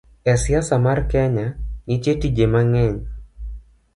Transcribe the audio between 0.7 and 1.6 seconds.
mar Kenya,